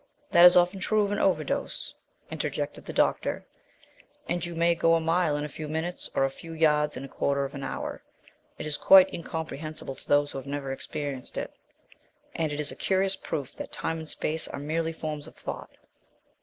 [0.31, 1.93] "That is often true of an overdose,"
[2.31, 3.45] interjected the doctor,
[4.27, 7.03] "and you may go a mile in a few minutes, or a few yards in
[7.03, 8.01] a quarter of an hour.
[8.57, 11.53] It is quite incomprehensible to those who have never experienced it,
[12.33, 15.77] and is a curious proof that time and space are merely forms of thought."